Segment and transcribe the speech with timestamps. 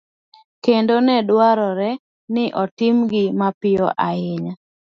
[0.63, 1.89] kendo ne dwarore
[2.33, 4.53] ni otimgi mapiyo ahinya